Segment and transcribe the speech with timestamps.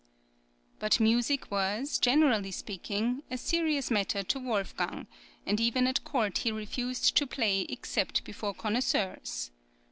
[0.79, 5.05] But music was, generally speaking, a serious matter to Wolfgang,
[5.45, 9.51] and even at court he refused to play except before connoisseurs.